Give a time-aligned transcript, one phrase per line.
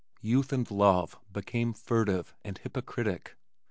[0.23, 3.35] Youth and love became furtive and hypocritic.